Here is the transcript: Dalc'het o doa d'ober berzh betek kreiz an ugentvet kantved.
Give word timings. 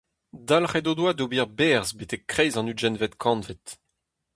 Dalc'het 0.47 0.89
o 0.91 0.93
doa 0.97 1.11
d'ober 1.15 1.47
berzh 1.59 1.91
betek 1.99 2.23
kreiz 2.31 2.55
an 2.59 2.71
ugentvet 2.71 3.13
kantved. 3.23 3.65